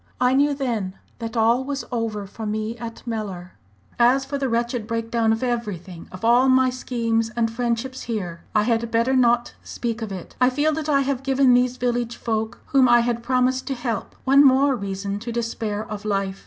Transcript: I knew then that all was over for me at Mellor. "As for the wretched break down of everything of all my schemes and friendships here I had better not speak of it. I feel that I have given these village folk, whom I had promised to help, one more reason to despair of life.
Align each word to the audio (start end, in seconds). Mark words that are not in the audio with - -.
I 0.19 0.33
knew 0.33 0.55
then 0.55 0.95
that 1.19 1.37
all 1.37 1.63
was 1.63 1.85
over 1.91 2.25
for 2.25 2.47
me 2.47 2.75
at 2.79 3.05
Mellor. 3.05 3.51
"As 3.99 4.25
for 4.25 4.39
the 4.39 4.49
wretched 4.49 4.87
break 4.87 5.11
down 5.11 5.31
of 5.31 5.43
everything 5.43 6.07
of 6.11 6.25
all 6.25 6.49
my 6.49 6.71
schemes 6.71 7.29
and 7.35 7.51
friendships 7.51 8.01
here 8.09 8.43
I 8.55 8.63
had 8.63 8.89
better 8.89 9.15
not 9.15 9.53
speak 9.61 10.01
of 10.01 10.11
it. 10.11 10.35
I 10.41 10.49
feel 10.49 10.73
that 10.73 10.89
I 10.89 11.01
have 11.01 11.21
given 11.21 11.53
these 11.53 11.77
village 11.77 12.15
folk, 12.17 12.61
whom 12.69 12.89
I 12.89 13.01
had 13.01 13.21
promised 13.21 13.67
to 13.67 13.75
help, 13.75 14.15
one 14.23 14.43
more 14.43 14.75
reason 14.75 15.19
to 15.19 15.31
despair 15.31 15.85
of 15.85 16.03
life. 16.03 16.39